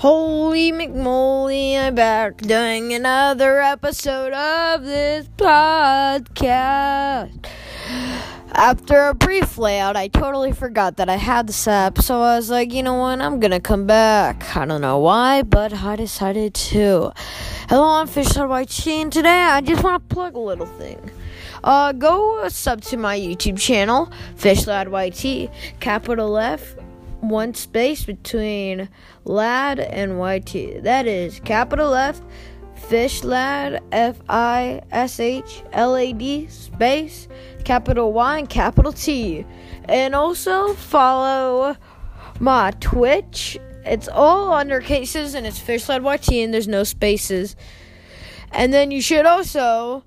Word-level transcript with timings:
Holy 0.00 0.72
McMoly, 0.72 1.78
I'm 1.78 1.94
back 1.94 2.38
doing 2.38 2.94
another 2.94 3.60
episode 3.60 4.32
of 4.32 4.82
this 4.82 5.28
podcast. 5.36 7.44
After 8.54 9.08
a 9.08 9.14
brief 9.14 9.58
layout, 9.58 9.98
I 9.98 10.08
totally 10.08 10.52
forgot 10.52 10.96
that 10.96 11.10
I 11.10 11.16
had 11.16 11.48
this 11.48 11.68
app, 11.68 11.98
so 11.98 12.22
I 12.22 12.36
was 12.36 12.48
like, 12.48 12.72
you 12.72 12.82
know 12.82 12.94
what, 12.94 13.20
I'm 13.20 13.40
gonna 13.40 13.60
come 13.60 13.86
back. 13.86 14.56
I 14.56 14.64
don't 14.64 14.80
know 14.80 15.00
why, 15.00 15.42
but 15.42 15.74
I 15.74 15.96
decided 15.96 16.54
to. 16.54 17.12
Hello, 17.68 18.00
I'm 18.00 18.08
FishLadYT, 18.08 19.02
and 19.02 19.12
today 19.12 19.42
I 19.42 19.60
just 19.60 19.84
want 19.84 20.08
to 20.08 20.14
plug 20.14 20.34
a 20.34 20.40
little 20.40 20.64
thing. 20.64 21.10
Uh, 21.62 21.92
go 21.92 22.48
sub 22.48 22.80
to 22.84 22.96
my 22.96 23.20
YouTube 23.20 23.58
channel, 23.58 24.10
FishLadYT, 24.38 25.50
capital 25.78 26.38
F, 26.38 26.74
one 27.20 27.54
space 27.54 28.04
between 28.04 28.88
lad 29.24 29.78
and 29.80 30.18
YT. 30.20 30.82
That 30.82 31.06
is 31.06 31.40
capital 31.40 31.94
F, 31.94 32.20
fish 32.74 33.24
lad, 33.24 33.82
F 33.92 34.20
I 34.28 34.82
S 34.90 35.20
H 35.20 35.62
L 35.72 35.96
A 35.96 36.12
D, 36.12 36.46
space, 36.48 37.28
capital 37.64 38.12
Y, 38.12 38.38
and 38.38 38.48
capital 38.48 38.92
T. 38.92 39.44
And 39.84 40.14
also 40.14 40.74
follow 40.74 41.76
my 42.38 42.72
Twitch. 42.80 43.58
It's 43.84 44.08
all 44.08 44.52
under 44.52 44.80
cases 44.80 45.34
and 45.34 45.46
it's 45.46 45.58
fish 45.58 45.88
lad 45.88 46.02
YT 46.02 46.28
and 46.32 46.52
there's 46.52 46.68
no 46.68 46.84
spaces. 46.84 47.56
And 48.52 48.72
then 48.72 48.90
you 48.90 49.00
should 49.00 49.26
also 49.26 50.04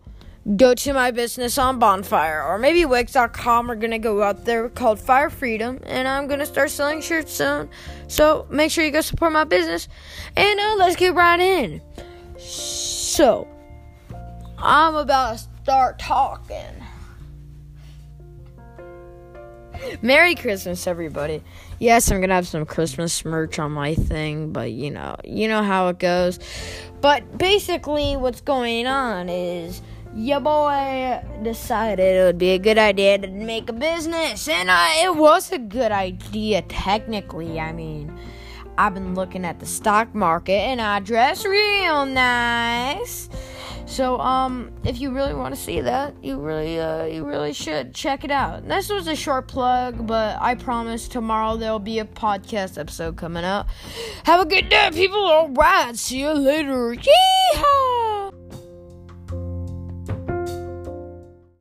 go 0.57 0.73
to 0.73 0.93
my 0.93 1.11
business 1.11 1.57
on 1.57 1.79
Bonfire 1.79 2.43
or 2.43 2.57
maybe 2.57 2.85
Wix.com. 2.85 3.67
We're 3.67 3.75
gonna 3.75 3.99
go 3.99 4.21
out 4.21 4.45
there 4.45 4.69
called 4.69 4.99
Fire 4.99 5.29
Freedom, 5.29 5.79
and 5.85 6.07
I'm 6.07 6.27
gonna 6.27 6.45
start 6.45 6.69
selling 6.69 7.01
shirts 7.01 7.33
soon. 7.33 7.69
So 8.07 8.45
make 8.49 8.71
sure 8.71 8.83
you 8.83 8.91
go 8.91 9.01
support 9.01 9.31
my 9.31 9.45
business, 9.45 9.87
and 10.35 10.59
uh, 10.59 10.75
let's 10.77 10.95
get 10.95 11.15
right 11.15 11.39
in. 11.39 11.81
So 12.37 13.47
I'm 14.57 14.95
about 14.95 15.37
to 15.37 15.47
start 15.63 15.99
talking. 15.99 16.83
Merry 20.01 20.35
Christmas, 20.35 20.87
everybody. 20.87 21.41
Yes, 21.79 22.11
I'm 22.11 22.21
gonna 22.21 22.35
have 22.35 22.47
some 22.47 22.65
Christmas 22.65 23.25
merch 23.25 23.59
on 23.59 23.71
my 23.71 23.95
thing, 23.95 24.53
but 24.53 24.71
you 24.71 24.91
know, 24.91 25.15
you 25.23 25.47
know 25.47 25.63
how 25.63 25.89
it 25.89 25.99
goes. 25.99 26.39
But 27.01 27.37
basically, 27.37 28.15
what's 28.15 28.39
going 28.39 28.87
on 28.87 29.27
is 29.27 29.81
your 30.15 30.39
boy 30.39 31.23
decided 31.41 32.15
it 32.15 32.23
would 32.23 32.37
be 32.37 32.51
a 32.51 32.59
good 32.59 32.77
idea 32.77 33.17
to 33.17 33.27
make 33.27 33.69
a 33.69 33.73
business, 33.73 34.47
and 34.47 34.69
uh, 34.69 34.87
it 34.97 35.15
was 35.15 35.51
a 35.51 35.57
good 35.57 35.91
idea 35.91 36.61
technically. 36.63 37.59
I 37.59 37.71
mean, 37.73 38.15
I've 38.77 38.93
been 38.93 39.15
looking 39.15 39.45
at 39.45 39.59
the 39.59 39.65
stock 39.65 40.13
market, 40.13 40.53
and 40.53 40.79
I 40.81 40.99
dress 40.99 41.45
real 41.45 42.05
nice. 42.05 43.29
So, 43.85 44.19
um, 44.19 44.71
if 44.83 44.99
you 44.99 45.11
really 45.11 45.33
want 45.33 45.53
to 45.53 45.59
see 45.59 45.81
that, 45.81 46.15
you 46.23 46.39
really, 46.39 46.79
uh, 46.79 47.05
you 47.05 47.25
really 47.25 47.53
should 47.53 47.93
check 47.93 48.23
it 48.23 48.31
out. 48.31 48.67
This 48.67 48.89
was 48.89 49.07
a 49.07 49.15
short 49.15 49.47
plug, 49.47 50.07
but 50.07 50.39
I 50.41 50.55
promise 50.55 51.07
tomorrow 51.07 51.57
there'll 51.57 51.79
be 51.79 51.99
a 51.99 52.05
podcast 52.05 52.79
episode 52.79 53.17
coming 53.17 53.43
out. 53.43 53.67
Have 54.23 54.39
a 54.39 54.45
good 54.45 54.69
day, 54.69 54.89
people. 54.91 55.19
All 55.19 55.49
right, 55.49 55.95
see 55.95 56.21
you 56.21 56.33
later. 56.33 56.95
Yeehaw! 56.95 57.92